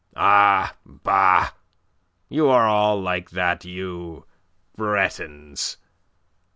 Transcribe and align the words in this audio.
"Ah, 0.17 0.73
bah! 0.83 1.49
You 2.27 2.49
are 2.49 2.67
all 2.67 2.99
like 2.99 3.29
that, 3.29 3.65
you 3.65 4.25
Bretons. 4.75 5.77